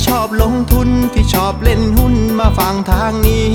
[0.00, 3.50] ที่ชอบลงทุนที่ชอบเล่นหุ้นมาฟังทางนี้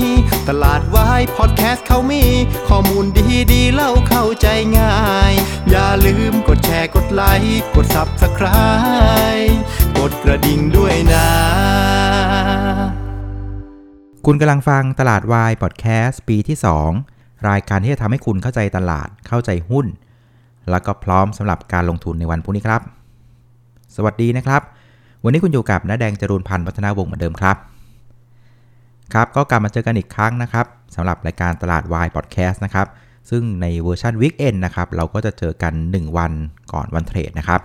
[0.48, 2.24] ตลาดวายพอดแคสต์เขามี
[2.68, 4.46] ข้อมูลดีดีๆเล่าเข้าใจ
[4.78, 4.96] ง่า
[5.30, 5.32] ย
[5.70, 9.54] อย่าลืมกดแชร์กดไลค์กด Subscribe
[9.98, 11.28] กดกระดิ่งด้วยนะ
[14.26, 16.56] คุณกำลังฟังตลาดวายพอดแคสต์ปีที่
[17.02, 19.86] 2 รายการที่จะทำให้คุณเข้าใจตลาดเข้าใจหุ้น
[20.70, 22.82] แล้วก็พร้อมสำหรับการลงทุนในวันพรุ่งนี้ครับ
[23.96, 24.62] สวัสดีนะครับ
[25.28, 27.56] วันนี้คุณอยู่กับน้าแดงจรูญพันธ์พัฒนาวงศ์เหมือนเดิมครับ
[29.14, 32.86] ครับก็กลับมาเจอกันอีกครั้งนะครับสำหรับรายการตลาดวายพอดแคสต์นะครับ
[33.30, 36.32] ซึ่งในเวอร์ชัน weekend นะครับเราก็จะเจอกัน 1 วัน
[36.72, 37.60] ก่อนวัน trade นะครับ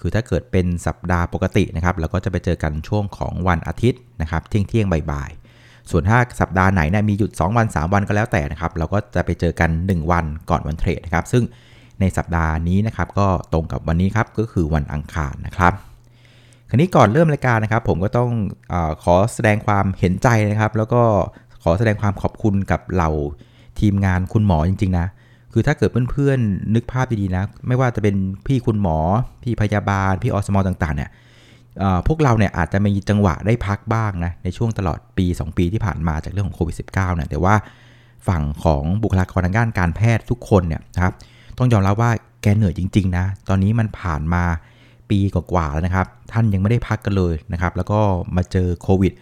[0.00, 11.44] คือถ้าเกิดเป็นสัปดาห์ปกตินะครับเราก็จะไปเจอกันช่วงของวันอาทิตย์นะครับเที่ยงเที่ยงบ่ายๆส่วนถ้าสัปดาห์ไหนเนี่ยมีหยุด 2 วัน 3 วันก็แล้วแต่นะครับ เราก็จะไปเจอกัน 1 วันก่อนวัน trade นะครับ ซึ่ง
[12.00, 15.74] ในสัปดาห์นี้นะครับก็ตรงกับวันนี้ครับก็คือวันอังคารนะครับ
[16.70, 18.30] คราวนี้ก่อนเริ่มรายการนะครับ ผมก็ต้อง
[18.72, 21.02] อขอแสดงความเห็นใจนะครับ แล้วก็
[21.62, 23.10] ขอแสดงความขอบคุณกับเหล่า
[23.80, 25.06] ทีมงานคุณหมอจริงๆนะ
[25.52, 28.98] คือถ้าเกิดเพื่อนๆนึกภาพดีๆนะ ไม่ว่าจะเป็นพี่คุณหมอ
[29.42, 31.10] พี่พยาบาล พี่อสมอต่างๆ เนี่ย
[32.06, 37.54] พวกเราเนี่ยอาจจะมีจังหวะได้พักบ้างนะในช่วงตลอดปี 2 ปีที่ผ่านมาจากเรื่องของโควิด -19 เนี่ยแต่ว่า
[38.28, 41.14] ฝั่งของบุคลากรทางด้านการแพทย์ทุกคนเนี่ยนะครับ
[41.58, 42.10] ต้องยอมรับว่า
[42.42, 44.44] แกเหนื่อยจริง ๆ นะ ตอนนี้มันผ่านมา
[45.10, 48.00] ปีกว่าๆแล้วนะครับ ท่านยังไม่ได้พักกันเลยนะครับ แล้วก็
[48.36, 49.12] มาเจอโควิด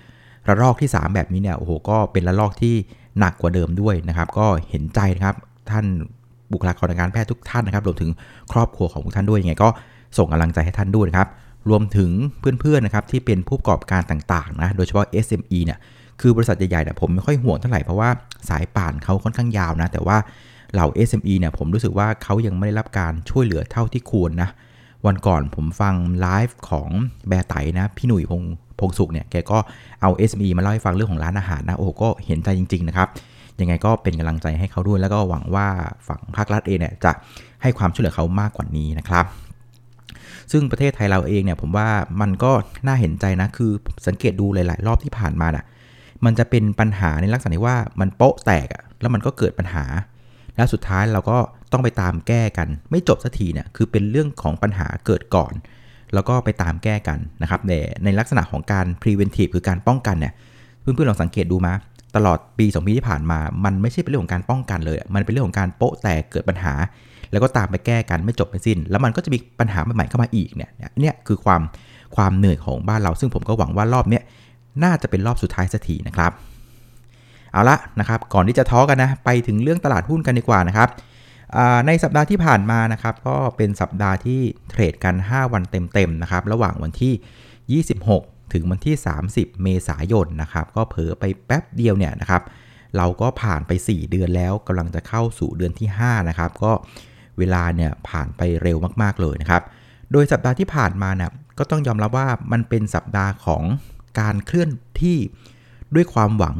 [0.48, 2.74] ระลอกที่ 3 แบบนี้เนี่ยโอ้โหก็เป็นระลอกที่
[3.18, 5.36] หนักกว่าเดิมด้วยนะครับ ก็เห็นใจนะครับ
[5.70, 5.84] ท่าน
[6.52, 8.10] บุคลากรทางการแพทย์ทุกท่านนะครับรวมถึง
[8.52, 9.68] ครอบครัวของทุกท่านด้วยยังไงก็
[10.18, 11.28] ส่งกำลังใจให้ท่านด้วยนะครับ
[11.68, 12.10] รวมถึง
[12.60, 15.78] เพื่อนๆนะครับที่เป็นผู้ประกอบการต่างๆนะโดยเฉพาะ SME เนี่ย
[16.20, 18.10] คือบริษัทใหญ่ๆเนี่ยผมไม่ค่อยห่วงเท่าไหร่เพราะว่า
[18.48, 20.16] สายป่านเขาค่อนข้างยาวนะแต่ว่า
[20.72, 24.48] เหล่า SME เนี่ยผมรู้สึกว่าเขายังไม่ได้รับการช่วยเหลือเท่าที่ควรนะ
[25.06, 26.88] วันก่อนผมฟังไลฟ์ของ
[27.28, 28.42] แบร์ไตนะ พี่หนุ่ยพง
[28.80, 29.58] พงสุขเนี่ย แกก็
[30.00, 33.08] เอา SME มาเล่าให้ฟังเรื่องของร้านอาหารนะ โอ้ก็เห็นใจจริง ๆ นะครับ
[33.60, 35.68] ยังไงก็เป็นกำลังใจให้เขาด้วย แล้วก็หวังว่า
[36.08, 37.12] ฝั่งภาครัฐเองเนี่ยจะ
[37.62, 39.24] ให้ความช่วยเหลือเขามากกว่านี้นะครับ
[40.52, 41.88] ซึ่งประเทศไทยเราเองเนี่ยผมว่า
[42.20, 42.52] มันก็
[42.86, 43.72] น่าเห็นใจนะ คือ
[44.06, 45.64] สังเกตดูหลาย ๆ รอบที่ผ่านมาน่ะ
[46.24, 49.84] มันจะเป็นปัญหาในลักษณะที่ว่ามันโป๊ะแตกอะแล้วมันก็เกิดปัญหา
[50.56, 51.38] แล้วสุดท้ายเราก็
[51.72, 55.52] ต้องไปตามแก้กัน ไม่จบสักทีเนี่ยคือเป็นเรื่องของปัญหาเกิดก่อน
[56.14, 60.32] แล้วก็ไปตามแก้กันนะครับแต่ในลักษณะของการ preventive คือการป้องกันเนี่ย
[60.80, 61.72] เพื่อนๆลองสังเกตดูมา
[62.16, 66.74] ตลอดปี2ปีที่ผ่านมา มันไม่ใช่เป็นเรื่องของการป้องกันเลย มันเป็นเรื่องของการโป๊ะแตกเกิดปัญหา
[67.32, 70.70] แล้วก็ตามไปแก้กันไม่จบไม่สิ้น แล้วมันก็จะมีปัญหาใหม่ๆเข้ามาอีกเนี่ย
[71.00, 71.60] เนี่ยคือความ
[72.16, 74.22] ความเหนื่อยของบ้านเรา ซึ่งผมก็หวังว่ารอบเนี้ย
[74.84, 76.32] น่าจะเป็นรอบสุดท้ายสักทีนะครับ
[77.52, 80.88] เอาละนะครับ ก่อนที่จะท้อกันนะ ไปถึงเรื่องตลาดหุ้นกันดีกว่านะครับ
[81.86, 88.96] ในสัปดาห์ที่ผ่านมานะครับก็เป็นสัปดาห์ที่เทรดกัน 5 วันเต็มๆนะครับระหว่างวันที่ 26 ถึงวันที่
[89.28, 92.42] 30 เมษายนนะครับก็เผลอไปแป๊บเดียวเนี่ยนะครับ
[92.96, 96.72] เราก็ผ่านไป 4 เดือนแล้วกำลังจะเข้าสู่เดือนที่ 5 นะครับ ก็
[97.38, 99.62] เวลาเนี่ยผ่านไปเร็วมากๆเลยนะครับ
[100.12, 103.62] โดยสัปดาห์ที่ผ่านมาเนี่ยก็ต้องยอมรับว่ามันเป็นสัปดาห์ของ
[104.20, 104.70] การเคลื่อน
[105.02, 105.18] ที่
[105.94, 106.56] ด้วยความหวัง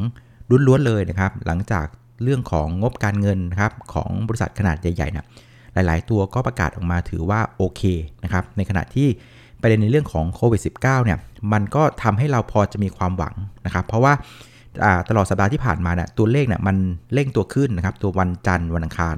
[0.67, 1.85] ล้วนๆเลยนะครับ หลังจาก
[2.23, 5.27] เรื่องของงบการเงินนะครับของบริษัทขนาดใหญ่ๆนะ
[5.73, 7.81] หลายๆ ตัวก็ประกาศออกมาถือว่าโอเค
[8.23, 9.07] นะครับในขณะที่
[9.61, 11.17] ประเด็นในเรื่องของโควิด -19 เนี่ย
[11.53, 13.35] มันก็ทำให้เราพอจะมีความหวัง
[13.65, 14.13] นะครับ เพราะว่า
[15.09, 16.75] ตลอดสัปดาห์ที่ผ่านมาเนี่ยตัวเลขเนี่ยมัน
[17.13, 19.15] เร่งตัวขึ้นนะครับ ตัววันจันทร์วันอังคาร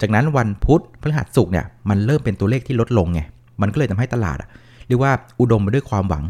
[0.00, 3.20] จากนั้นวันพุธพฤหัสศุกร์เนี่ยมันเริ่มเป็นตัวเลขที่ลดลงไง
[3.60, 4.38] มันก็เลยทำให้ตลาด
[4.86, 6.24] เรียกว่าอุดมไปด้วยความหวัง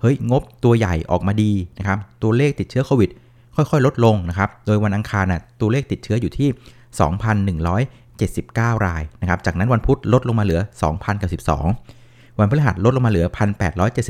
[0.00, 3.10] เฮ้ยงบตัวใหญ่ออกมาดีนะครับ ตัวเลขติดเชื้อโควิด
[3.56, 6.48] ค่อยๆ ลดลงนะครับ โดยวันอังคารน่ะตัวเลขติดเชื้ออยู่ที่
[7.62, 10.60] 2,179 รายนะครับ จากนั้นวันพุธลดลงมาเหลือ
[11.24, 13.26] 2,012 วันพฤหัสลดลงมาเหลือ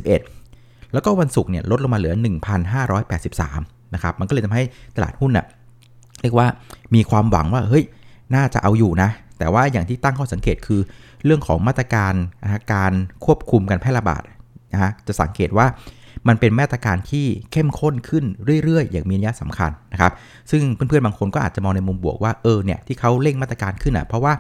[0.05, 2.15] 1,871 แล้วก็วันศุกร์เนี่ยลดลงมาเหลือ
[2.85, 4.65] 1,583 นะครับ มันก็เลยทำให้
[4.97, 5.47] ตลาดหุ้นน่ะ
[6.23, 6.47] เรียกว่า
[6.95, 7.85] มีความหวังว่าเฮ้ย
[8.35, 10.81] น่าจะเอาอยู่นะ แต่ว่าอย่างที่ตั้งข้อสังเกตคือ
[11.25, 12.93] เรื่องของมาตรการนะการ
[13.25, 14.23] ควบคุมการแพร่ระบาด
[14.73, 15.67] นะฮะจะสังเกตว่า
[16.29, 18.25] มันเป็นมาตรการที่เข้มข้นขึ้น
[18.65, 20.13] เรื่อยๆ อย่างมีนัยสำคัญนะครับ
[20.51, 24.33] ซึ่งเพื่อนๆบางคนก็อาจจะมองในมุมบวกว่าเออเนี่ยที่เขาเร่งมาตรการขึ้นอะเพราะว่า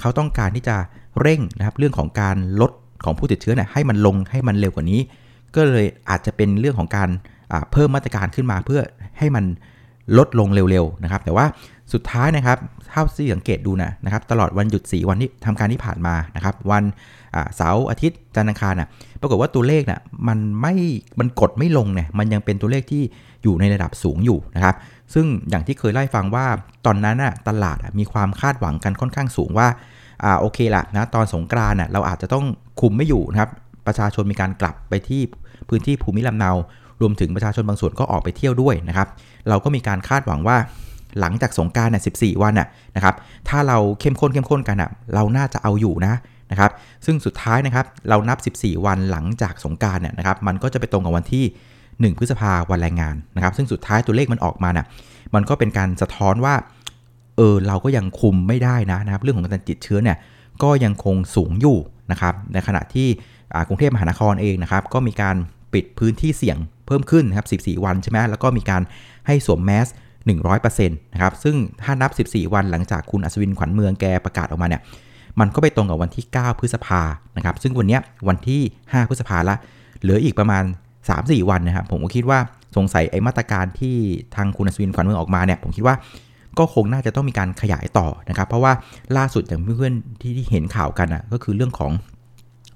[0.00, 0.76] เขาต้องการที่จะ
[1.20, 2.72] เร่งนะครับเรื่องของการลด
[3.04, 5.00] ของผู้ติดเชื้อเนี่ยให้มันลงให้มันเร็วกว่านี้
[5.54, 7.08] ก็เลยอาจจะเป็นเรื่องของการ
[7.72, 8.80] เพิ่มมาตรการขึ้นมาเพื่อ
[9.18, 9.44] ให้มัน
[10.18, 11.46] ลดลงเร็วๆนะครับ แต่ว่า
[11.92, 12.58] สุดท้ายนะครับ
[12.90, 16.84] เท่าที่สังเกตดูนะนะครับ ตลอดวันหยุด 4 วันที่ทำการที่ผ่านมานะครับ วัน
[17.56, 18.88] เสาร์อาทิตย์จันทร์อังคารน่ะ
[19.20, 20.74] ปรากฏว่าตัวเลขน่ะมันไม่
[21.18, 23.02] มันกดไม่ลงเนี่ยมันยังเป็นตัวเลขที่
[23.42, 24.74] อยู่ในระดับสูงอยู่นะครับ
[25.14, 26.46] ซึ่งอย่างที่เคยไล่ฟังว่า
[26.86, 29.68] ตอนนั้นน่ะตลาดมีความคาดหวังกันค่อนข้างสูงว่า
[30.24, 32.44] อ่าโอเคละนะตอนสงกรานน่ะเราอาจจะต้อง
[32.80, 33.50] คุมไม่อยู่นะครับ
[33.86, 35.22] ประชาชนมีการกลับไปที่
[35.68, 36.50] พื้นที่ภูมิลำเนา
[37.00, 39.08] รวมถึงประชาชนบางส่วนก็ออกไปเที่ยวด้วยนะครับ
[39.48, 40.56] เราก็มีการคาดหวังว่า
[41.20, 43.14] หลังจากสงการเนี่ยสิวันน่ะนะครับ
[43.48, 46.14] ถ้าเราเข้มข้นเข้มข้นกันอะ เราน่าจะเอาอยู่นะ
[46.50, 46.70] นะครับ
[47.06, 51.44] ซึ่งสุดท้ายนะครับเรานับ 14 วันหลังจากสงการเนี่ยนะครับ มันก็จะไปตรงกับวันที่
[52.12, 54.86] 1 พฤษภาวันแรงงานนะครับ ซึ่งสุดท้ายตัวเลขมันออกมาน่ะ
[55.34, 56.54] มันก็เป็นการสะท้อนว่า
[57.36, 60.16] เออเราก็ยังคุมไม่ได้นะนะครับ เรื่องของการติดเชื้อเนี่ย
[60.62, 61.78] ก็ยังคงสูงอยู่
[62.10, 63.08] นะครับ ในขณะที่
[63.68, 65.36] กรุงเทพมหานครเองนะครับ ก็มีการ
[65.74, 68.82] ปิดพื้นที่เสี่ยงเพิ่มขึ้นนะครับ 14 วันใช่ไหมแล้วก็มีการ
[69.26, 69.86] ให้สวมแมส
[70.34, 74.82] 100%นะครับ ซึ่งถ้านับ 14 วันหลังจากคุณอัศวินขวัญเมืองแกประกาศออกมาเนี่ย
[75.40, 77.00] มันก็ไปตรงกับวันที่ 9 พฤษภา
[77.36, 77.98] นะครับ ซึ่งวันนี้
[78.28, 78.60] วันที่
[78.90, 79.54] 5 พฤษภาละ
[80.00, 80.64] เหลืออีกประมาณ
[81.06, 82.38] 3-4 วันนะครับ ผมก็คิดว่า
[82.76, 83.96] สงสัยไอ้มาตรการที่
[84.36, 85.94] ทางคุณอัศวินขวัญเมืองออกมาเนี่ย ผมคิดว่า
[86.58, 88.72] ก็คงน่าจะต้องมีการขยายต่อนะครับ เพราะว่า
[89.16, 91.92] ล่าสุดอย่างเพื่อนๆที่เห็นข่าวกันอะก็คือเรื่องของ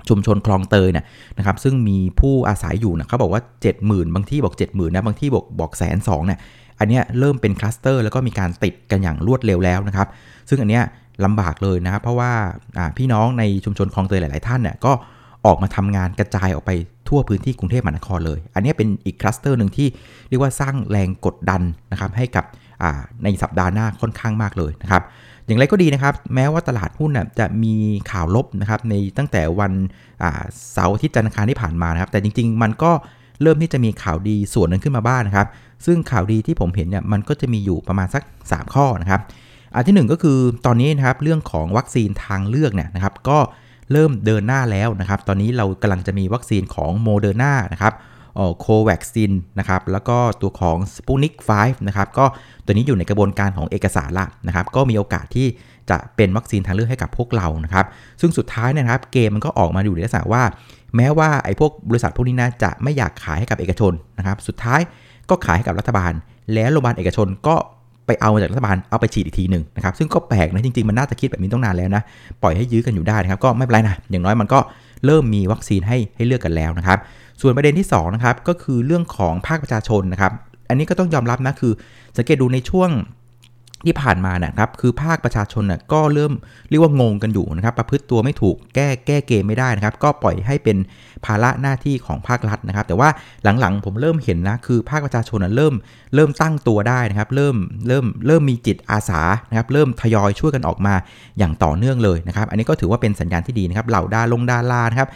[0.09, 1.05] ชุมชนคลองเตยเนี่ย
[1.39, 3.43] นะครับ ซึ่งมีผู้อาศัยอยู่นะเขาบอกว่า
[3.79, 6.39] 70,000 บางที่บอก 70,000นะบางที่บอกบอกแสนสองเนี่ย
[6.79, 10.09] อันนี้เริ่มเป็นคลัสเตอร์แล้วก็มีการติดกันอย่างรวดเร็วแล้วนะครับ
[10.49, 10.85] ซึ่งอันเนี้ย
[11.25, 12.33] ลำบากเลยนะครับ เพราะว่า
[12.99, 14.93] พี่น้องในชุมชนคลองเตยหลาย ๆ ท่านเนี่ยก็
[15.47, 16.71] ออกมาทำงานกระจายออกไป
[17.09, 19.89] ทั่วพื้นที่กรุงเทพมหานครเลย อันนี้เป็นอีกคลัสเตอร์หนึ่งที่
[20.29, 21.63] เรียกว่าสร้างแรงกดดัน
[21.93, 22.45] นะครับให้กับ
[23.25, 25.03] ในสัปดาห์หน้าค่อนข้างมากเลยนะครับ
[25.47, 27.75] อย่างไรก็ดีนะครับ แม้ว่าตลาดหุ้นจะมี
[28.11, 29.73] ข่าวลบนะครับในตั้งแต่วัน
[30.73, 32.93] เสาร์อาทิตย์จันทร์คารที่ผ่านมานะครับ แต่จริง ๆ มันก็
[33.43, 35.47] เริ่มที่จะมีข่าวดีส่วนหนึ่งขึ้นมาบ้างนะครับ
[35.87, 39.21] ซึ่งข่าวดีที่ผมเห็นเนี่ยมันก็จะมีอยู่ประมาณสัก 3 ข้อนะครับ
[39.75, 43.39] อันที่ 1 ก็คือตอนนี้นะครับเรื่องของวัคซีนทางเลือกเนี่ยนะครับก็
[43.93, 47.95] เริ่มเดินหน้าแล้วนะครับ ตอนนี้เรากำลังจะมีวัคซีนของโมเดอร์นานะครับ
[48.61, 52.25] Covaxin นะครับ แล้วก็ตัวของ s p u t n i k 5นะครับ ก็
[52.65, 55.47] ตัวนี้อยู่ในกระบวนการของเอกสารละนะครับ ก็มีโอกาสที่
[55.91, 57.87] จะเป็นวัคซีนทางเลือกให้กับพวกเรานะครับ
[58.21, 60.43] ซึ่งสุดท้ายนะครับ เกมมันก็ออกมาอยู่ในลักษณะว่า
[60.97, 64.81] แม้ว่าไอ้พวกบริษัทพวกนี้นะจะไม่อยากขายให้กับเอกชนนะครับ สุดท้าย
[65.31, 66.13] ก็ขายให้กับรัฐบาล
[66.55, 67.57] แล้วโรงพยาบาลเอกชนก็
[68.11, 72.03] ไปเอามาจากรัฐบาลเอาไปฉีดอีกทีหนึ่งนะครับซึ่งก็แปลกนะจริงๆมันน่าจะคิดแบบนี้ต้องนานแล้วนะ
[72.43, 74.59] ปล่อยให้ยื้อกันอยู่ได้นะครับก็ไม่เป็นไรนะอย่างน้อยมันก็
[75.07, 76.99] เริ่มมีวัคซีนให้ให้เลือกกันแล้วนะครับ
[77.41, 80.33] ส่วนประเด็นที่2นะครับก็คือเรื่องของภาคประชาชนนะครับ
[80.69, 81.73] อันนี้ก็ต้องยอมรับนะคือ
[82.17, 82.91] สังเกตดูในช่วง
[83.87, 86.33] ที่ผ่านมานะครับคือภาคประชาชนนะก็เริ่ม
[86.69, 90.77] เรียกว่างงกันอยู่นะครับ ประพฤติตัวไม่ถูกแก้แก้เกมไม่ได้นะครับ ก็ปล่อยให้เป็น
[91.25, 93.09] ภาระหน้าที่ของภาครัฐนะครับ แต่ว่า
[93.61, 95.75] หลังๆ ผมเริ่มเห็นนะคือภาคประชาชนเริ่ม
[96.15, 97.57] เริ่มตั้งตัวได้นะครับ เริ่ม
[97.89, 100.95] เริ่มเริ่มมีจิตอาสานะครับ เริ่มทยอยช่วยกันออกมา
[101.39, 105.09] อย่างต่อเนื่องเลยนะครับ อันนี้ก็ถือว่าเป็นสัญญาณที่ดีนะครับเหล่าดาลงดารานะครับ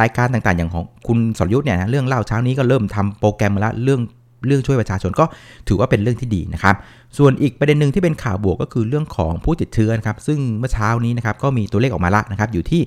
[0.00, 4.00] รายการต่างๆ อย่างของคุณสรยุทธ์เนี่ยนะเรื่องเล่าเช้านี้ก็เริ่มทำโปรแกรมมาล้วเรื่อง
[4.46, 5.24] เรื่องช่วยประชาชนก็
[5.68, 6.74] ถือว่าเป็นเรื่องที่ดีนะครับ
[7.18, 12.82] ส่วนอีกประเด็นหนึ่งที่เป็นข่าวบวกก็คือเรื่องของผู้ติดเชื้อนะครับ ซึ่งเมื่อเช้านี้นะครับก็มีตัวเลขออกมาละนะครับ อยู่ที่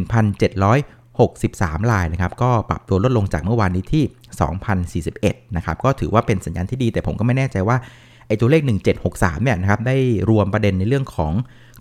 [0.00, 4.04] 1,763รายนะครับ ก็ปรับตัวลดลงจากเมื่อวานนี้ที่
[5.20, 7.76] 2,041นะครับ ก็ถือว่าเป็นสัญญาณที่ดี แต่ผมก็ไม่แน่ใจว่า
[8.26, 8.62] ไอ้ตัวเลข
[9.02, 9.96] 1763เนี่ยนะครับ ได้
[10.30, 11.32] รวมประเด็นในเรื่องของ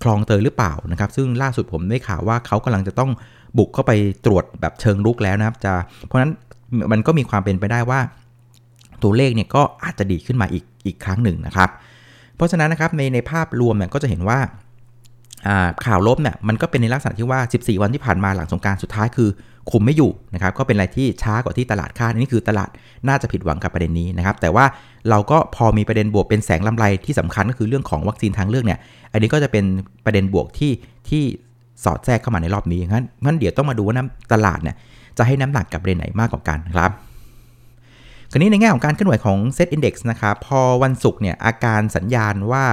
[0.03, 3.11] คลองเตยหรือเปล่านะครับ ซึ่งล่าสุดผมได้ข่าวว่าเขากำลังจะต้อง
[3.57, 3.91] บุกเข้าไป
[4.25, 5.73] ตรวจแบบเชิงรุกแล้วนะครับ จะ
[6.05, 6.31] เพราะนั้น
[6.91, 7.99] มันก็มีความเป็นไปได้ว่า
[9.03, 11.69] ตัวเลขเนี่ยก็อาจจะดีขึ้นมาอีกอีกครั้งหนึ่งนะครับ
[12.35, 14.39] เพราะฉะนั้นนะครับในในภาพรวมเนี่ยก็จะเห็นว่า
[15.85, 19.29] ข่าวลบเนี่ยมันก็เป็นในลักษณะที่ว่า 14 วันที่ผ่านมาหลังสงการสุดท้ายคือ
[19.71, 22.69] คุมไม่อยู่นะครับก็เป็นอะไรที่ช้ากว่าที่ตลาดคาดนี่คือตลาด
[23.07, 24.65] น่าจะผิดหวังกับประเด็นนี้นะครับ แต่ว่า
[25.09, 28.79] เราก็พอมีประเด็นบวกเป็นแสงลำไรที่สำคัญก็คือเรื่องของวัคซีนทางเลือกเนี่ย
[29.13, 29.65] อันนี้ก็จะเป็น
[30.05, 30.71] ประเด็นบวกที่
[31.09, 31.23] ที่
[31.83, 33.95] สอดแทรกเข้ามาในรอบนี้งั้นงั้นเดี๋ยวต้องมาดูว่า
[34.33, 34.75] ตลาดเนี่ย
[35.17, 36.91] จะให้น้ำหนักกับประเด็นไหนมากกว่ากันครับ
[38.33, 42.63] คราวนี้ในแง่ของการเคลื่อนไหวของ Set Index นะครับ พอวันศุกร์เนี่ยอาการสัญญาณว่า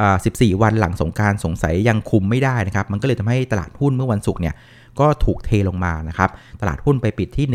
[0.00, 4.54] 14 วันหลังสงการสงสัยยังคุมไม่ได้นะครับ มันก็เลยทำให้ตลาดหุ้นเมื่อวันศุกร์เนี่ย
[5.00, 7.46] ก็ถูกเทลงมานะครับ ตลาดหุ้นไปปิดที่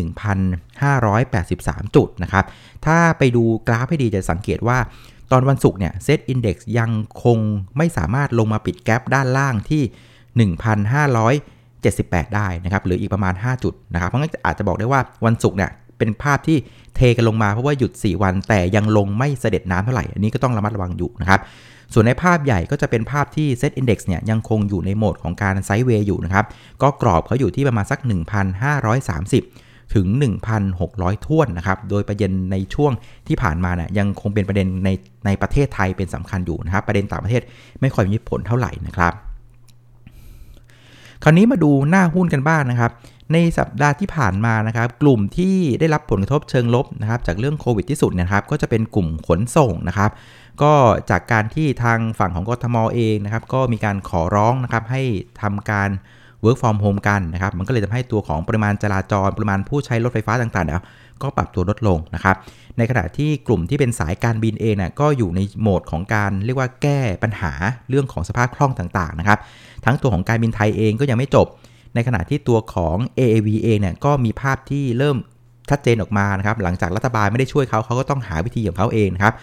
[1.00, 2.46] 1,583 จุดนะครับ
[2.86, 4.78] ถ้าไปดูกราฟให้ดีจะสังเกตว่า
[5.32, 6.92] ตอนวันศุกร์เนี่ยเซตอินดี x ยัง
[7.24, 7.40] คง
[7.78, 16.58] ไม่สามารถลงมาปิดแกลบด้านล่างที่ 1,578 ได้นะครับหรืออีกประมาณ 5 จุดนะครับเพราะงั้นอาจจะบอกได้ว่าวันศุกร์เนี่ย เป็นภาพที่
[16.96, 21.40] เทกันลงมาเพราะว่าหยุด 4 วัน แต่ยังลงไม่เสด็จน้ำเท่าไหร่ อันนี้ก็ต้องระมัดระวังอยู่นะครับ
[21.94, 26.46] ส่วนในภาพใหญ่ก็จะเป็นภาพที่ Set Index เนี่ยยังคงอยู่ในโหมดของการไซด์เวย์อยู่นะครับ
[26.82, 28.00] ก็กรอบเขาอยู่ที่ประมาณสัก
[29.18, 30.08] 1,530 ถึง
[30.68, 32.92] 1,600 ท่วนนะครับ โดยประเด็นในช่วง
[33.28, 34.90] ที่ผ่านมาเนี่ยยังคงเป็นประเด็นใน
[35.26, 37.42] ในประเทศไทยเป็นสำคัญอยู่นะครับ ประเด็นต่างประเทศ
[37.82, 39.14] ไม่ค่อยมีผลเท่าไหร่นะครับ
[41.24, 42.92] คราวนี้มาดูหน้าหุ้นกันบ้างนนะครับ
[43.34, 50.12] ในสัปดาห์ที่ผ่านมานะครับ กลุ่มที่ได้รับผลกระทบเชิงลบนะครับ จากเรื่องโควิดที่สุดนะครับ ก็จะเป็นกลุ่มขนส่งนะครับ
[50.62, 50.74] ก็
[51.10, 55.02] จากการที่ทางฝั่งของกทมเองนะครับ ก็มีการขอร้องนะครับให้
[55.42, 55.90] ทำการ
[56.44, 60.76] work from home กันนะครับ มันก็เลยทำให้ตัวของปริมาณจราจร ปริมาณผู้ใช้รถไฟฟ้าต่างๆเนี่ย
[61.22, 62.36] ก็ปรับตัวลดลงนะครับ
[62.78, 67.52] ในขณะที่กลุ่มที่เป็นสายการบินเองนะก็อยู่ในโหมดของการเรียกว่าแก้ปัญหา
[67.90, 69.40] เรื่องของสภาพคล่องต่างๆนะครับ
[69.86, 71.48] ทั้งตัวของการบินไทยเองก็ยังไม่จบ
[71.94, 75.18] ในขณะที่ตัวของ AAV เองเนี่ยก็มีภาพที่เริ่ม
[75.70, 79.34] ชัดเจนออกมานะครับ หลังจากรัฐบาลไม่ได้ช่วยเขาเขาก็ต้องหาวิธีของเขาเองนะครับ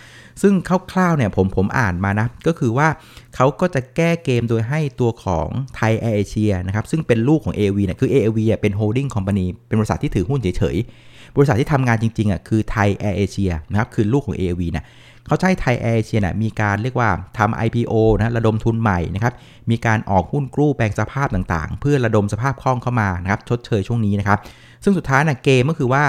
[0.42, 0.54] ซึ่ง
[0.92, 2.88] คร่าวๆเนี่ยผมผมอ่านมานะ ก็คือว่า
[3.36, 14.84] เขาก็จะแก้เกมโดยให้ตัวของไทยแอร์เอเชียนะครับ ซึ่งเป็นลูกของ AV เนี่ยคือ AAV อะเป็น holding company เป็นบริษัทที่ถือหุ้นเฉยๆ บริษัทที่ทำงานจริงๆอะคือไทยแอร์เอเชียนะครับคือลูกของ AAV นะ
[15.26, 19.34] เขาใช้ไทยแอร์เอเชียเนี่ยมีการเรียกว่าทำ IPO นะระดมทุนใหม่นะครับ
[19.70, 24.38] มีการออกหุ้นกู้แปลงสภาพต่างๆ เพื่อระดมสภาพคล่องเข้ามานะครับชดเชยช่วงนี้นะครับ
[24.84, 26.04] ซึ่งสุดท้ายนะเกมก็คือว่า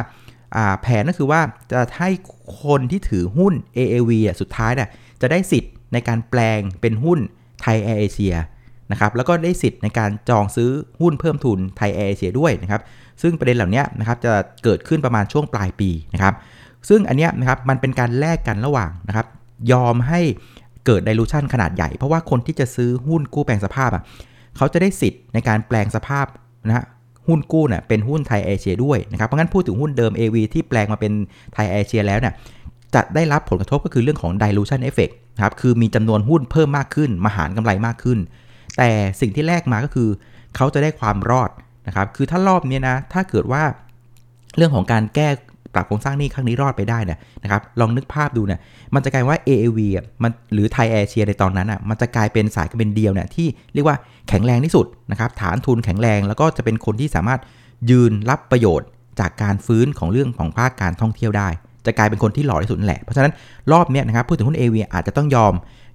[0.81, 2.09] แผนก็คือว่าจะให้
[2.63, 4.89] คนที่ถือหุ้น AAV อะสุดท้ายเนี่ย
[5.21, 7.19] จะได้สิทธิ์ในการแปลงเป็นหุ้น
[7.61, 8.35] ไทยแอร์เอเชีย
[8.91, 10.69] นะครับแล้วก็ได้สิทธิ์ในการจองซื้อ
[11.01, 12.81] หุ้นเพิ่มทุนไทยแอร์เอเชียด้วยนะครับ
[13.21, 14.33] ซึ่งประเด็นเหล่านี้นะครับจะ
[14.63, 16.33] เกิดขึ้นประมาณช่วงปลายปีนะครับ
[16.89, 19.27] ซึ่งอันนี้นะครับมันเป็นการแลกกันระหว่างนะครับ
[19.71, 20.21] ยอมให้
[20.85, 24.03] เกิด dilution ขนาดใหญ่ เพราะว่าคนที่จะซื้อหุ้นกู้แปลงสภาพอะ
[24.57, 26.25] เขาจะได้สิทธิ์ในการแปลงสภาพ
[26.67, 26.85] นะ
[27.29, 31.13] หุ้นกู้เนี่ยเป็นหุ้นไทยแอร์เอเชียด้วยนะครับเพราะงั้นพูดถึงหุ้นเดิม AV ที่แปลงมาเป็น
[31.53, 32.33] ไทยแอร์เอเชียแล้วเนี่ย
[32.95, 38.19] จะได้รับผลกระทบก็คือเรื่องของ dilution effect นะครับคือมีจำนวนหุ้นเพิ่มมากขึ้นมาหารกำไรมากขึ้น
[38.77, 38.89] แต่
[39.21, 40.09] สิ่งที่แลกมาก็คือ
[40.55, 41.50] เขาจะได้ความรอด
[41.88, 43.63] นะครับคือถ้ารอบนี้นะถ้าเกิดว่า
[44.57, 45.29] เรื่องของการแก้
[45.73, 48.59] ปรับโครงสร้างหนี้ครั้งนี้รอดไปได้เนี่ยนะครับลองนึกภาพดูเนี่ย
[48.93, 53.97] มันจะกลายว่า AAV อะมันหรือไทยแอร์เอเชียในตอนนั้นอะมันจะกลายเป็นสายการบินเดียวเนี่ยที่เรียกว่า
[54.29, 57.39] แข็งแรงที่สุดนะครับฐานทุนแข็งแรงแล้วก็จะเป็นคนที่สามารถ
[57.89, 58.88] ยืนรับประโยชน์
[59.19, 61.49] จากการฟื้นของเรื่องของภาคการท่องเที่ยวได้
[61.85, 63.33] จะกลายเป็นคนที่หล่อที่สุดแหละ เพราะฉะนั้น
[63.71, 65.53] รอบนี้นะครับพูดถึงหุ้น AV อาจจะต้องยอม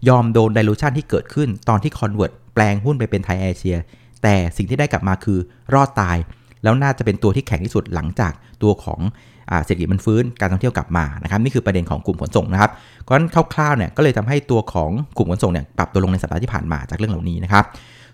[0.09, 3.76] ยอมโดน dilution ที่เกิดขึ้นตอนที่ convert แปลงหุ้นไปเป็นไทยแอร์เชีย
[4.23, 5.38] แต่สิ่งที่ได้กลับมาคือ
[5.75, 6.16] รอดตาย
[6.62, 9.00] แล้วน่าจะเป็นตัวที่แข็งที่สุดหลังจากตัวของ
[9.65, 12.71] เศรษฐกิจมันฟื้นการท่องเที่ยวกลับมานะครับนี่คือประเด็นของกลุ่มขนส่งนะครับ
[13.03, 17.65] เพราะฉะนั้นคร่าวๆเนี่ยก็เลยทำให้ตัวของกลุ่มขนส่งเนี่ยปรับตัวลงในสัปดาห์ที่ผ่านมาจากเรื่องเหล่านี้นะครับ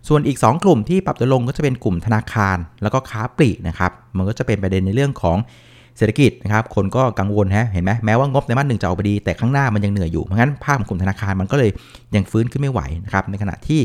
[0.08, 5.38] ส่วนอีก 2 กลุ่มที่ปรับตัวลงก็จะเป็นกลุ่มธนาคาร แล้วก็ค้าปลีกนะครับมันก็จะเป็นประเด็นในเรื่องของ
[5.96, 11.70] เศรษฐกิจนะครับคนก็กังวลฮะเห็นไหมแม้ว่างบในมาสหนึ่งจะออกไปดีแต่ข้างหน้ามันยังเหนื่อยอยู่เพราะงั้นภาพของกลุ่มธนาคารมันก็เลย
[12.14, 13.80] ยังฟื้นขึ้นไม่ไหวนะครับในขณะที่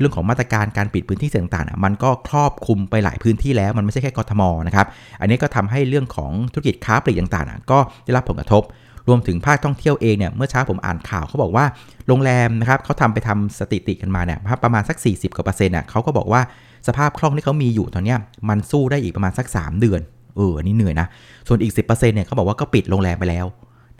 [0.00, 4.86] เรื่องของมาตรการการปิดพื้นที่ต่างๆมันก็ครอบคลุมไปหลายพื้นที่แล้วมันไม่ใช่แค่กทมนะครับ
[5.20, 8.62] อันนี้ก็ทำให้เรื่องของธุรกิจค้าปลีกต่างๆ ก็ได้รับผลกระทบ
[9.08, 11.64] รวมถึงภาคท่องเที่ยวเองเนี่ยเมื่อเช้าผมอ่านข่าวเขาบอกว่า
[12.08, 16.40] โรงแรมนะครับเขาทำไปทำสถิติกันมาเนี่ยประมาณสัก 40กว่าเปอร์เซ็นต์อะเขาก็บอกว่า
[16.88, 18.16] สภาพคล่องที่เขามีอยู่ตอนนี้
[18.48, 20.00] มันสู้ได้อีกประมาณสัก 3 เดือน
[20.36, 21.06] เอออันนี้เหนื่อยนะ
[21.48, 23.46] ส่วนอีก 10%เนี่ยเขาบอกว่าก็ปิดโรงแรมไปแล้ว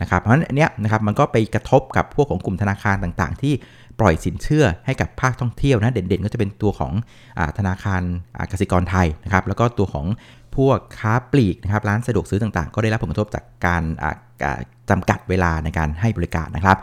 [0.01, 3.53] นะครับ เพราะฉะนั้นเนี้ยนะครับมันก็ไปกระทบกับพวกของกลุ่มธนาคารต่างๆ ที่
[3.99, 6.93] ปล่อยสินเชื่อให้กับภาคท่องเที่ยวนะเด่นๆ ก็จะเป็นตัวของ
[7.39, 8.01] อธนาคาร
[8.51, 10.05] กสิกรไทยนะครับแล้วก็ตัวของ
[10.57, 13.83] พวกค้าปลีกนะครับร้านสะดวกซื้อต่างๆ ก็ได้รับผลกระทบจากการ
[14.89, 16.77] จำกัดเวลาในการให้บริการนะครับ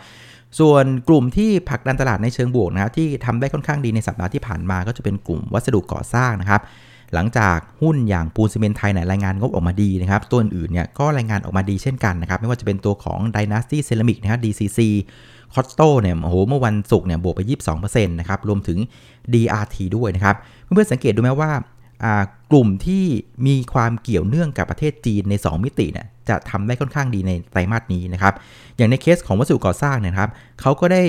[0.61, 6.61] ส่วนกลุ่มที่ผลักดันตลาดในเชิงบวกนะครับที่ทำได้ค่อนข้างดีในสัปดาห์ที่ผ่านมาก็จะเป็นกลุ่มวัสดุก่อสร้างนะครับ
[7.15, 14.79] หลังจากหุ้นอย่างปูนซีเมนไทยเนี่ยรายงานงบออกมาดีนะครับ ตัวอื่นเนี่ยก็รายงานออกมาดีเช่นกันนะครับ ไม่ว่าจะเป็นตัวของ Dynasty Ceramic นะครับ DCC
[15.55, 17.41] คอสโตเนี่ยโอ้โหเมื่อวันศุกร์เนี่ยบวกไป
[17.79, 18.79] 22%นะครับรวมถึง
[19.35, 21.53] DRT ด้วยนะครับ เพื่อนๆสังเกตดูไหมว่า
[22.51, 23.05] กลุ่มที่
[23.47, 28.35] มีความเกี่ยวเนื่องกับประเทศจีนใน 2 มิติเนี่ยจะทำได้ค่อนข้างดีในไตรมาสนี้นะครับ
[28.77, 31.03] อย่างในเคสของวัสดุก่อสร้างเนี่ยครับเขาก็ได้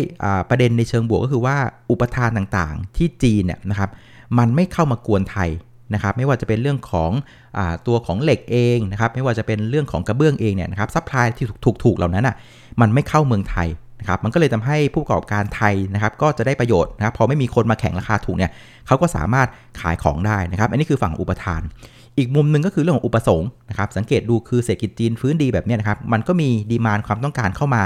[0.50, 1.58] ประเด็นในเชิงบวกก็คือว่า
[1.90, 3.90] อุปทานต่างๆ ที่จีนเนี่ยนะครับ
[4.38, 5.50] มันไม่เข้ามากวนไทย
[5.94, 7.12] นะครับ ไม่ว่าจะเป็นเรื่องของ
[7.58, 11.46] อตัวของเหล็กเองนะครับ ไม่ว่าจะเป็นเรื่องของกระเบื้องเองเนี่ยนะครับ supply ที่
[11.84, 12.36] ถูกๆเหล่านั้นอะ
[12.82, 13.68] มันไม่เข้าเมืองไทย
[14.00, 18.52] นะครับมันก็เลยทำให้ผู้ประกอบการไทยนะครับก็จะได้ประโยชน์นะครับพอไม่มีคนมาแข่งราคาถูกเนี่ย
[18.88, 19.48] เขาก็สามารถ
[19.82, 21.62] ขายของได้นะครับอันนี้คือฝั่งอุปทาน
[22.18, 27.82] อีกมุมหนึ่งก็คือเรื่องของอุปสงค์นะครับสังเกตดูคือเศรษฐกิจจีนฟื้นดีแบบนี้นะครับมันก็มี demand ความต้องการเข้ามา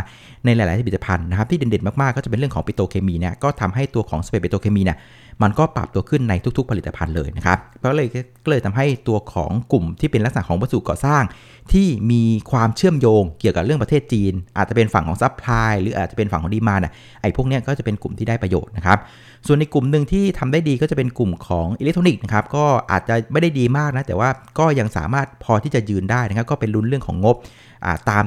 [0.46, 4.98] ในหลาย ๆ ผลิตภัณฑ์นะครับที่เด่น ๆ มาก ๆ ก็จะเป็นเรื่องของปิโตรเคมีเนี่ยก็ทำให้ตัวของ spread ปิโตรเคมีเนี่ย
[5.44, 8.08] มันก็ปรับตัวขึ้นในทุกๆ ผลิตภัณฑ์เลยนะครับ เพราะเลย
[8.44, 11.24] ก็เลยทำให้ตัวของกลุ่มที่เป็นลักษณะของวัสดุก่อสร้าง
[11.74, 18.98] ที่มีความเชื่อมโยงเกี่ยวกับเรื่องประเทศจีน อาจจะเป็นฝั่งของ supply หรืออาจจะเป็นฝั่งของ demand น่ะไอ้พวกนี้ก็จะเป็นกลุ่มที่ได้ประโยชน์นะครับ
[19.48, 27.36] ส่วนในกลุ่มหนึ่งที่ทำได้ดีก็จะเป็นกลุ่มของอิเล็กทรอนิกส์นะครับก็อาจจะไม่ได้ดีมากนะแต่ว่าก็ยังสามารถพอที่จะยืนได้นะครับก็เป็นลุ้นเรื่องของงบ
[28.10, 28.24] ตาม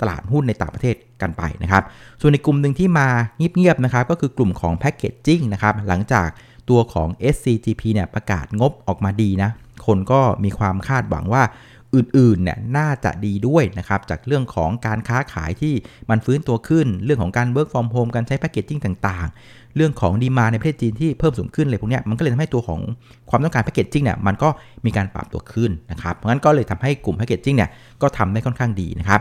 [0.00, 1.82] ตลาดหุ้นในต่างประเทศกันไปนะครับ
[2.20, 6.28] ส่วนในกลุ่มหนึ่งที่มาเงียบๆนะครับก็คือกลุ่มของแพคเกจจิ้งนะครับหลังจาก
[6.70, 9.50] ตัวของ SCGP เนี่ยประกาศงบออกมาดีนะ
[9.86, 11.42] คนก็มีความคาดหวังว่า
[11.94, 15.74] อื่นๆเนี่ยน่าจะดีด้วยนะครับจากเรื่องของการค้าขายที่
[16.10, 22.80] มันฟื้นตัวขึ้น เรื่องของการ work from home การใช้แพคเกจจิ้งต่างๆ เรื่องของดีมาในประเทศจีนที่เพิ่มสูงขึ้นเลยพวกนี้มันก็เลยทำให้ตัวของ
[23.30, 24.48] ความต้องการแพคเกจจิ้งเนี่ยมันก็
[24.86, 27.70] มีการปรับตัวขึ้นนะครับเพราะงั้นก็เลยทำให้กลุ่มแพคเกจจิ้งเนี่ย
[28.02, 29.20] ก็ทำได้ค่อนข้างดีนะครับ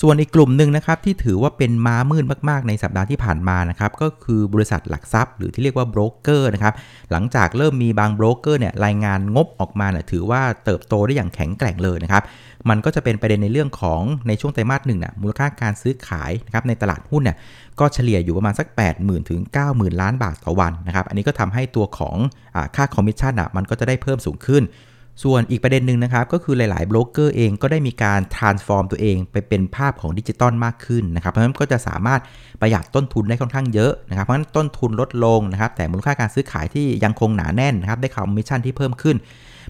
[0.00, 6.74] ส่วนอีกกลุ่มหนึ่งนะครับที่ถือว่าเป็นม้ามืดมากๆในสัปดาห์ที่ผ่านมานะครับก็คือบริษัทหลักทรัพย์ หรือที่เรียกว่าโบรกเกอร์นะครับ
[7.10, 12.22] หลังจากเริ่มมีบางโบรกเกอร์เนี่ยรายงานงบออกมาเนี่ยถือว่าเติบโตได้อย่างแข็งแกร่งเลยนะครับ
[12.68, 17.36] มันก็จะเป็นประเด็นในเรื่องของในช่วงไตรมาสหนึ่งน่ะมูลค่าการซื้อขายนะครับในตลาดหุ้นเนี่ย
[17.80, 18.66] ก็เฉลี่ยอยู่ประมาณสัก
[18.98, 22.16] 80,000ถึง90,000 ล้านบาทต่อวันนะครับอันนี้ก็ทำให้ตัวของ
[22.54, 24.62] อค่าคอมมิชชั่นอะมันก็จะได้เพิ่มสูงขึ้น
[25.22, 32.20] ส่วนอีกประเด็นหนึ่งนะครับ ก็คือหลายๆโบรกเกอร์เองก็ได้มีการ transform ตัวเองไปเป็นภาพของดิจิตอลมากขึ้นนะครับ เพราะฉะนั้นก็จะสามารถ
[32.60, 39.16] ประหยัดต้นทุนได้ค่อนข้างเยอะนะครับ เพราะฉะนั้นต้นทุนลดลงนะครับ แต่มูลค่าการซื้อขายที่ยังคงหนาแน่นนะครับ ได้คอมมิชชั่นที่เพิ่มขึ้น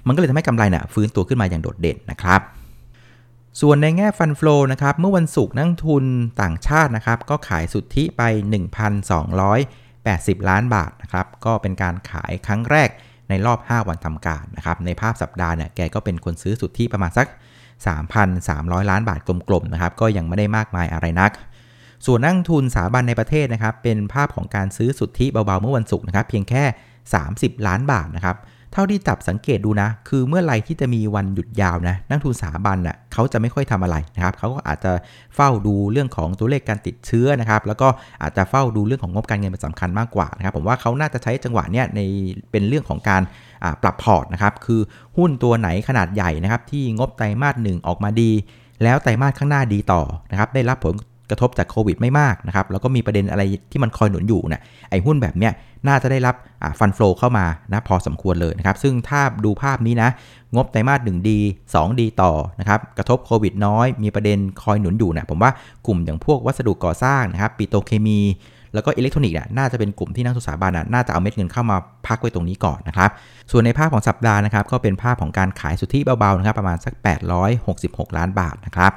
[0.06, 2.40] มันก็เลยทำให้กำไรเนี่ยฟื้นตัวขึ้นมาอย่างโดดเด่นนะครับ
[3.60, 6.04] ส่วนในแง่ฟันฟลูนะครับ เมื่อวันศุกร์นักทุน
[6.42, 8.22] ต่างชาตินะครับ ก็ขายสุทธิไป
[9.56, 12.88] 1,280 ล้านบาทนะครับ ก็เป็นการขายครั้งแรก
[13.32, 17.26] ในรอบ 5 วันทำการนะครับในภาพสัปดาห์เนี่ยแกก็เป็นคนซื้อสุดที่ประมาณสัก
[18.08, 21.30] 3,300 ล้านบาทกลมๆนะครับก็ยังไม่ได้มากมายอะไรนัก
[22.06, 26.64] ส่วนนั่งทุนสถาบันในประเทศนะครับเป็นภาพของการซื้อสุทธิเบาๆเมื่อวันศุกร์นะครับเพียงแค่
[27.14, 28.36] 30 ล้านบาทนะครับ
[28.72, 34.92] เท่าที่จับสังเกตดูนะ คือเมื่อไรที่จะมีวันหยุดยาวนะนักทุนสถาบันน่ะเขาจะไม่ค่อยทำอะไรนะครับเขาก็อาจจะ
[35.34, 37.88] เฝ้าดูเรื่องของตัวเลขการติดเชื้อนะครับ แล้วก็
[38.22, 42.00] อาจจะเฝ้าดูเรื่องของงบการเงินเป็นสำคัญมากกว่านะครับผมว่าเขาน่าจะใช้จังหวะเนี้ยใน
[42.50, 43.22] เป็นเรื่องของการ
[43.82, 44.80] ปรับพอร์ตนะครับคือ
[45.16, 48.30] หุ้นตัวไหนขนาดใหญ่นะครับที่งบไตรมาสหนึ่งออกมาดี
[48.82, 50.94] แล้วไตรมาสข้างหน้าดีต่อนะครับได้รับผล
[51.32, 55.52] กระทบจากโควิดไม่มากนะครับแล้วก็มีประเด็นอะไรที่มันคอยหนุนอยู่นะไอ้หุ้นแบบเนี้ย
[55.88, 56.34] น่าจะได้รับ
[56.78, 60.10] ฟันฟลอเข้ามานะพอสมควรเลยนะครับ ซึ่งถ้าดูภาพนี้นะ
[60.54, 61.38] งบไตรมาสหนึ่งดี
[61.70, 65.50] 2ดีต่อนะครับกระทบโควิดน้อย มีประเด็นคอยหนุนอยู่นะผมว่า
[65.86, 68.20] กลุ่มอย่างพวกวัสดุก่อสร้างนะครับปิโตเคมี
[68.74, 73.10] แล้วก็อิเล็กทรอนิกส์น่าจะเป็นกลุ่มที่นักศึกษาบาลน่าจะเอาเม็ดเงินเข้ามาพักไว้ตรงนี้ก่อนนะครับ
[73.50, 76.94] ส่วนในภาพของสัปดาห์นะครับก็เป็นภาพของการขายสุทธิเบาๆนะครับประมาณสัก
[77.56, 78.92] 866 ล้านบาทนะครับ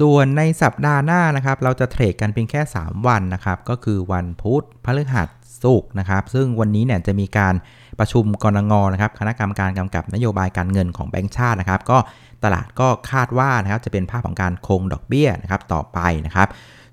[0.00, 5.28] ส่วนในสัปดาห์หน้านะครับ เราจะเทรดกันเพียงแค่ 3 วันนะครับ ก็คือวันพุธพฤหัส
[5.62, 7.54] ศุกร์นะครับ ซึ่งวันนี้เนี่ยจะมีการ
[7.98, 11.98] ประชุมกรงงนะครับ คณะกรรมการกำกับนโยบายการเงินของแบงก์ชาตินะครับ ก็
[12.44, 16.48] ตลาดก็คาดว่านะครับจะเป็นภาพของการคงดอกเบี้ยนะครับต่อไปนะครับ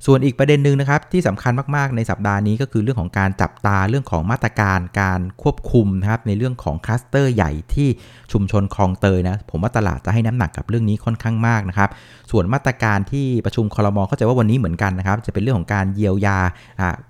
[0.06, 7.88] ส่วนอีกประเด็นหนึ่งนะครับที่สำคัญมากๆในสัปดาห์นี้ก็คือเรื่องของการจับตาเรื่องของมาตรการการควบคุมนะครับในเรื่องของคลัสเตอร์ใหญ่ที่
[8.32, 11.90] ชุมชนคลองเตยนะผมว่าตลาดจะให้น้ำหนักกับเรื่องนี้ค่อนข้างมากนะครับ
[12.32, 16.38] ส่วนมาตรการที่ประชุมคอรมอเข้าใจว่าวันนี้เหมือนกันนะครับจะเป็นเรื่องของการเยียวยา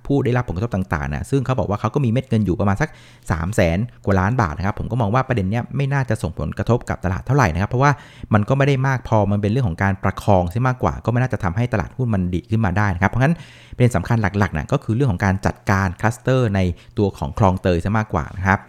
[0.06, 2.89] ผู้ได้รับผลกระทบต่างๆนะซึ่งเขาบอกว่าเขาก็มีเม็ดเงินอยู่ประมาณสัก
[3.30, 7.91] 3 0 0แสนกว่าล้านบาทนะครับผมก็มองว่าประเด็นนี้ไม่น่าจะส่งผลกระทบกับตลาดเท่าไหร่นะครับเพราะว่า
[8.34, 13.36] มันก็ไม่ได้มากพอมันเป็นเรื่องของการประคองใช่มากกว่า ก็ไม่น่าจะทำให้ตลาดหุ้นมันดีขึ้นมาได้นะครับ เพราะฉะนั้น
[13.78, 16.60] เป็นสำคัญหลักๆนะก็คือเรื่องของการจัดการคลัสเตอร์ใน
[16.98, 18.60] ตัวของคลองเตยซะมากกว่านะครับ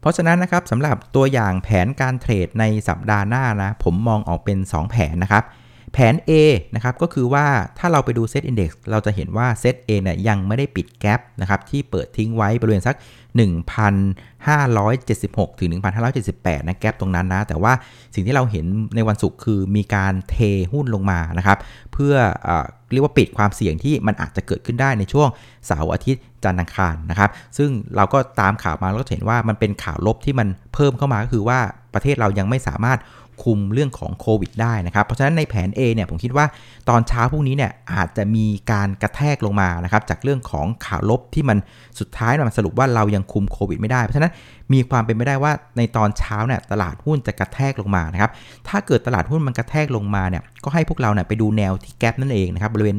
[0.00, 5.44] เพราะฉะนั้นนะครับสำหรับตัวอย่างแผนการ trade ในสัปดาห์หน้านะผมมองออกเป็น 2 แผนนะครับ
[5.92, 6.30] แผน A
[6.74, 7.46] นะครับก็คือว่า
[7.78, 15.70] ถ้าเราไปดู SET Index เราจะเห็นว่าเซต A เนี่ยยังไม่ได้ปิด gap นะครับที่เปิดทิ้งไว้บริเวณสัก 1,576 ถึง
[16.18, 17.72] 1,578 นะ gap ตรงนั้นนะ แต่ว่า
[18.14, 20.36] สิ่งที่เราเห็นในวันศุกร์คือมีการเท
[20.72, 21.58] หุ้นลงมานะครับ
[21.92, 22.14] เพื่อ
[22.48, 22.50] อ
[22.92, 25.28] เรียกว่าปิดความเสี่ยงที่มันอาจจะเกิดขึ้นได้ในช่วง
[25.66, 31.58] เสาร์อาทิตย์จันทร์อังคารนะครับซึ่งเราก็ตามข่าวมาแล้วก็เห็นว่ามันเป็นข่าวลบที่มันเพิ่มเข้ามาก็คือว่า
[31.94, 32.98] ประเทศเรายังไม่สามารถ
[33.42, 36.46] คุมเรื่องของโควิดได้นะครับ เพราะฉะนั้นในแผน A เนี่ยผมคิดว่า
[36.88, 41.58] ตอนเช้าพรุ่งนี้เนี่ยอาจจะมีการกระแทกลงมานะครับจากเรื่องของข่าวลบที่มัน
[42.00, 44.32] สุดท้ายมันสรุปว่าเรายังคุมโควิดไม่ได้ เพราะฉะนั้น
[44.72, 48.30] มีความเป็นไปได้ว่าในตอนเช้าเนี่ยตลาดหุ้นจะกระแทกลงมานะครับ
[48.68, 52.96] ถ้าเกิดตลาดหุ้นมันกระแทกลงมาเนี่ยก็ให้พวกเราเนี่ยไปดูแนวที่แกลบนั่นเองนะครับบริเวณ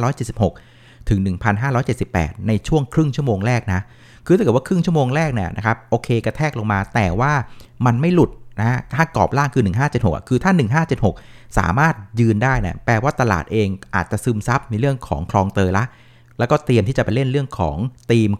[0.00, 1.20] 1,576 ถึง
[1.82, 3.80] 1,578 ในช่วงครึ่งชั่วโมงแรกนะ
[4.26, 7.32] คือถ้าเกิดว่าครึ่งชั่วโมงแรกเนี่ยนะครับโอเคกระแทกลงมาแต่ว่า
[7.86, 9.62] มันไม่หลุด นะถ้ากรอบล่างคือ
[9.96, 10.52] 1576 คือถ้า
[10.86, 15.84] 1576 สามารถยืนได้นี่ยแปลว่าตลาดเองอาจจะซึมซับในเรื่องของคลองเตยละ
[16.38, 17.76] แล้วก็เตรียมที่จะไปเล่นเรื่องของ
[18.10, 18.30] ธีม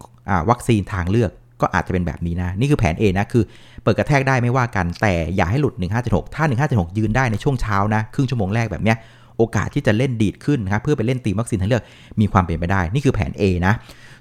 [0.50, 3.44] วัคซีนทางเลือกก็อาจจะเป็นแบบนี้นะ นี่คือแผน A นะ คือ
[3.82, 5.74] เปิดกระแทกได้ไม่ว่ากัน แต่อย่าให้หลุด
[6.04, 8.96] 1576 ถ้า 1576 ยืนได้ในช่วงเช้านะ ครึ่งชั่วโมงแรกแบบเนี้ย
[9.38, 11.82] โอกาสที่จะเล่นดีดขึ้นนะครับ เพื่อไปเล่นตีมวัคซีนทางเลือก
[12.20, 13.74] มีความเป็นไปได้ นี่คือแผน A นะ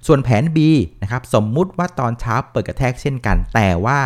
[0.08, 0.58] ส่วนแผน B
[1.01, 3.97] นะครับ สมมุติว่าตอนเช้าเปิดกระแทกเช่นกัน แต่ว่า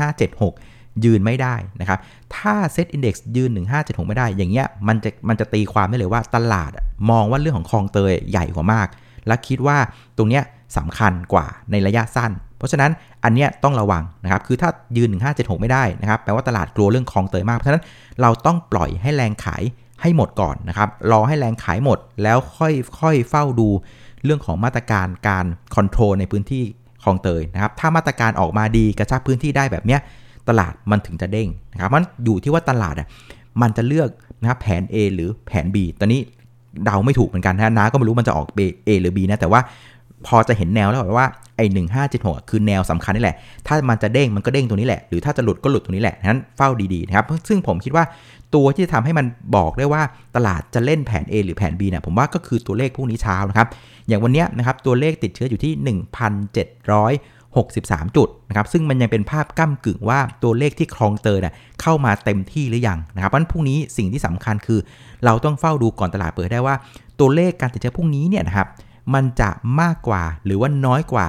[0.00, 0.69] 1576
[1.04, 1.98] ยืนไม่ได้นะครับ
[2.36, 6.70] ถ้าเซตอินดี x ยืน 1576 ไม่ได้ อย่างเงี้ยมันจะมันจะตีความได้เลยว่าตลาด
[7.10, 8.88] มองว่าเรื่องของคลองเตยใหญ่กว่ามาก
[9.26, 9.78] และคิดว่า
[10.16, 10.44] ตรงเนี้ย
[10.76, 12.90] สำคัญกว่าในระยะสั้น เพราะฉะนั้น
[13.24, 17.84] อันเนี้ยต้องระวังนะครับ คือถ้ายืน 1576 ไม่ได้นะครับแปลว่าตลาดกลัวเรื่องคลองเตยมาก เพราะฉะนั้น
[18.20, 19.62] เราต้องปล่อยให้แรงขาย
[20.02, 23.68] ให้หมดก่อนนะครับ รอให้แรงขายหมดแล้วค่อยค่อยเฝ้าดู
[24.24, 26.62] เรื่องของมาตรการการคอนโทรลในพื้นที่
[27.02, 30.00] คลองเตยนะครับ ถ้ามาตรการออกมาดีกระชับพื้นที่ได้แบบเนี้ย
[30.50, 33.08] ตลาดมันถึงจะเด้งนะครับมันอยู่ที่ว่าตลาดอะ
[33.62, 34.08] มันจะเลือก
[34.40, 36.20] นะครับแผน A หรือแผน B ตอนนี้
[36.84, 38.46] เดาไม่ถูกเหมือนกันนะน้าก็ไม่รู้มันจะออก
[38.86, 39.60] A หรือ B นะแต่ว่า
[40.26, 43.36] พอจะเห็นแนวแล้วว่าไอ้หนึ่งห้าเจ็ดหกคือแนวสำคัญนี่แหละ
[43.66, 48.04] ถ้ามันจะเด้งมันก็เด้งตรงนี้แหละ หรือถ้าจะหลุดก็หลุดตรงนี้แหละนั้นเฝ้าดีๆนะครับ ซึ่งผมคิดว่า
[48.54, 50.02] ตัวที่จะทำให้มันบอกได้ว่า
[50.36, 53.68] ตลาดจะเล่นแผน A หรือแผน B เนี่ยผมว่าก็คือตัวเลขพวกนี้เช้านะครับ
[54.08, 55.72] อย่างวันนี้นะครับตัวเลขติดเชื้ออยู่ที่
[57.58, 64.80] 63 จุดนะครับซึ่งมันยังเป็นภาพก้ากึ่งว่าตัวเลขที่คลองเตอร์น่ะเข้ามาเต็มที่หรือยังนะครับเพราะฉะนั้นพรุ่งนี้สิ่งที่สำคัญคือ
[65.24, 66.74] เราต้องเฝ้าดูก่อนตลาดเปิดได้ว่า
[67.20, 68.68] ตัวเลขการติดเชื้อพรุ่งนี้เนี่ยนะครับ
[69.14, 71.26] มันจะมากกว่าหรือว่าน้อยกว่า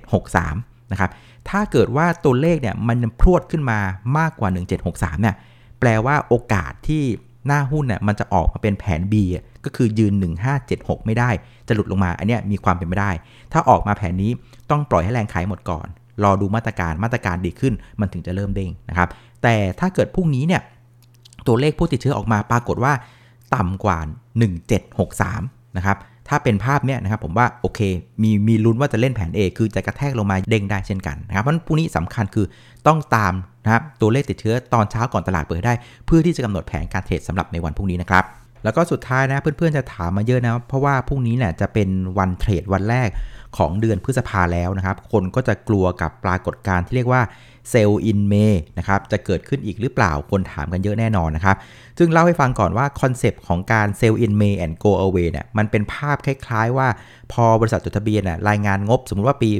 [0.00, 1.10] 1763นะครับ
[1.48, 3.78] ถ้าเกิดว่าตัวเลขเนี่ยมันพรวดขึ้นมา
[4.18, 4.48] มากกว่า
[4.86, 5.36] 1763เนี่ย
[5.80, 7.02] แปลว่าโอกาสที่
[7.46, 9.14] หน้าหุ้นเนี่ยมันจะออกมาเป็นแผน B
[9.64, 10.12] ก็คือยืน
[10.60, 11.30] 1576 ไม่ได้
[11.68, 13.10] จะหลุดลงมา อันนี้มีความเป็นไปได้
[13.52, 14.30] ถ้าออกมาแผนนี้
[14.72, 15.86] ต้องปล่อยให้แรงขายหมดก่อน
[16.24, 19.08] รอดูมาตรการมาตรการดีขึ้น มันถึงจะเริ่มเด้งนะครับ
[19.42, 20.62] แต่ถ้าเกิดพรุ่งนี้เนี่ย
[21.46, 22.92] ตัวเลขผู้ติดเชื้อออกมาปรากฏว่า
[23.54, 23.98] ต่ำกว่า
[24.86, 25.96] 1763 นะครับ
[26.28, 27.80] ถ้าเป็นภาพเนี้ยนะครับผมว่าโอเค
[28.22, 32.46] มีมีลุ้นว่าจะเล่นแผน A คือจะกระแทกลงมาเด้งได้เช่นกันนะครับเพราะนั้นพรุ่งนี้สำคัญคือ
[32.86, 35.74] ต้องตามนะครับตัวเลขติดเชื้อตอนเช้าก่อนตลาดเปิดได้
[36.06, 38.24] เพื่อที่จะกำหนดแผนการเทรดสำหรับในวันพรุ่งนี้นะครับ
[38.64, 43.08] แล้วก็สุดท้ายนะเพื่อนๆจะถามมาเยอะนะ เพราะว่าพรุ่งนี้เนี่ยจะเป็นวันเทรดวันแรก
[43.56, 47.22] ของเดือนพฤษภาแล้วนะครับ คนก็จะกลัวกับปรากฏการณ์ที่เรียกว่า
[47.70, 51.56] Sell in May นะครับจะเกิดขึ้นอีกหรือเปล่าคนถามกันเยอะแน่นอนนะครับ
[51.98, 56.88] ซึ่งเล่าให้ฟังก่อนว่า concept ของการ Sell in May and go away เนี่ยมันเป็นภาพคล้ายๆ ว่า
[57.32, 59.50] พอบริษัทจดทะเบียนน่ะรายงานงบ สมมุติว่าปี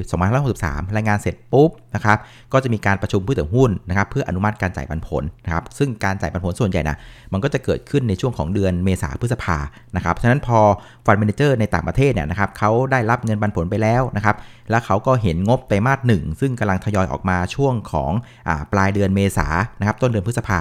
[0.43, 2.19] 2563 รายงานเสร็จปุ๊บนะครับ
[2.53, 6.97] ก็จะมีการประชุมผู้ถือหุ้นนะครับเพื่ออนุมัติการจ่ายปันผลนะครับซึ่งการจ่ายปันผลส่วนใหญ่นะ
[7.33, 9.57] มันก็จะเกิดขึ้นในช่วงของเดือนเมษาพฤษภา
[9.97, 10.59] นะครับฉะนั้นพอ
[11.07, 14.37] fund manager ในต่างประเทศเนี่ยนะครับเขาได้รับเงินปันผลไปแล้วนะครับ
[14.71, 18.13] แล้วเขาก็เห็นงบไตรมาสหนึ่งซึ่งกำลังทยอยออกมาช่วงของ
[18.49, 19.47] อปลายเดือนเมษา
[19.79, 20.61] นะครับต้นเดือนพฤษภา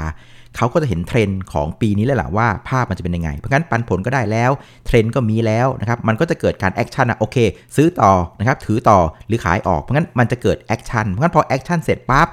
[0.57, 4.51] เขาก็จะเห็นเทรนด์ของปีนี้แล้วล่ะว่าภาพมันจะเป็นยังไง เพราะงั้นปันผลก็ได้แล้ว
[4.85, 7.37] เทรนด์ก็มีแล้วนะครับมันก็จะเกิดการ action อะโอเค
[7.75, 12.27] ซื้อต่อนะครับถือต่อหรือขายออกเพราะงั้นมันจะเกิด action เพราะงั้นพอ action เสร็จปั๊บ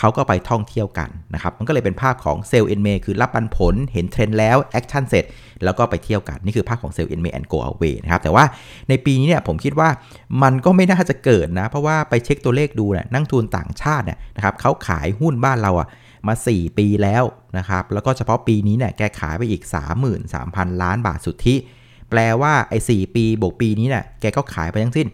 [0.00, 5.24] เขาก็ไปท่องเที่ยวกันนะครับ มันก็เลยเป็นภาพของ Sell in May คือรับปันผล เห็นเทรนด์แล้ว action เสร็จ
[5.64, 8.44] แล้วก็ไปเที่ยวกัน นี่คือภาพของ Sell in May and go away นะครับ แต่ว่า
[8.88, 9.88] ในปีนี้เนี่ยผมคิดว่า
[10.42, 15.88] มันก็ไม่น่าจะเกิดนะ เพราะว่าไปเช็คตัวเลขดูเนี่ยนักทุนต่างชาติเนี่ยนะครับเขาขายหุ้นบ้านเราอะ
[16.28, 17.24] มา 4 ปีแล้ว
[17.58, 19.62] นะครับ แล้วก็เฉพาะปีนี้เนี่ยแกขายไปอีก
[20.22, 21.56] 33,000 ล้านบาทสุทธิ
[22.10, 25.06] แปลว่าไอ้4ปีบวกปีนี้เนี่ยแกก็ขายไปทั้งสิ้น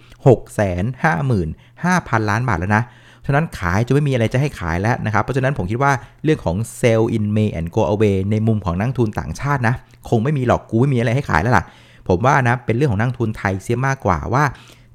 [0.93, 2.85] 655,000 ล้านบาทแล้วนะ
[3.27, 5.93] ฉะนั้นขายจะไม่มีอะไรจะให้ขายแล้วนะครับ เพราะฉะนั้นผมคิดว่า
[6.25, 9.75] เรื่องของ sell in May and go away ในมุมของนักทุนต่างชาตินะ
[10.09, 11.65] คงไม่มีหรอกกูไม่มีอะไรให้ขายแล้วล่ะ
[12.09, 14.45] ผมว่านะเป็นเรื่องของนักลงทุนไทยเสียมากกว่าว่า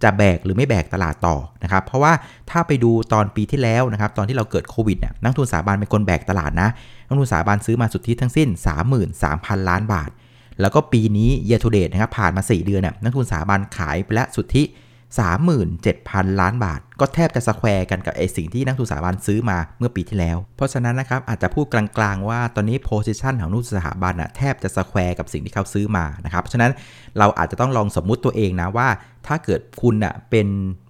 [0.03, 2.13] จะแบกหรือไม่แบกตลาดต่อนะครับ เพราะว่า
[2.49, 6.69] ถ้าไปดูตอนปีที่แล้วนะครับ ตอนที่เราเกิดโควิดเนี่ยนักลงทุนสถาบันเป็นคนแบกตลาดนะ
[7.07, 8.49] นักลงทุนสถาบันซื้อมาสุทธิทั้งสิ้น
[9.07, 10.09] 33,000 ล้านบาท
[10.61, 14.63] แล้วก็ปีนี้ year to date นะครับผ่านมา 4 เดือนเนี่ยนักลงทุนสถาบันขายไปแล้วสุทธิ
[15.73, 26.71] 37,000 ล้านบาท ก็แทบจะ square กันกับไอ้สิ่งที่นักลงทุนสถาบันซื้อมาเมื่อปีที่แล้ว เพราะฉะนั้นนะครับอาจจะพูดกลางๆว่าตอนนี้ position ของนักลงทุนสถาบันอะแทบจะ square กับสิ่งที่เขาซื้อมานะครับเพราะฉะนั้น
[27.17, 28.87] เราอาจจะต้องลองสมมุติตัวเองนะว่า
[29.27, 30.47] ถ้าเกิดคุณอะเป็น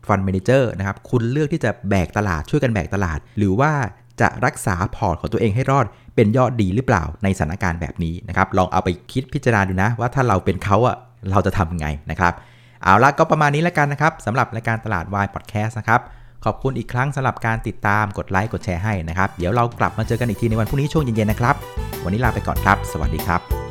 [0.08, 3.72] fund manager นะครับคุณเลือกที่จะแบกตลาดช่วยกันแบกตลาด หรือว่า
[4.22, 10.96] จะรักษา port ของตัวเองให้รอด เป็นยอดดีหรือเปล่าในสถานการณ์แบบนี้นะครับลองเอาไปคิดพิจารณาดูนะ ว่าถ้าเราเป็นเขาอะ
[11.32, 12.34] เราจะทำไงนะครับ
[12.84, 16.02] เอาละก็ประมาณนี้แล้วกันนะครับสำหรับรายการตลาดวายพอดแคสต์นะครับ
[16.46, 21.56] ขอบคุณอีกครั้งสำหรับการติดตามกดไลค์กดแชร์ให้นะครับ เดี๋ยวเรากลับมาเจอกันอีกทีในวันพรุ่งนี้ช่วงเย็นๆนะครับ
[22.04, 23.71] วันนี้ลาไปก่อนครับ สวัสดีครับ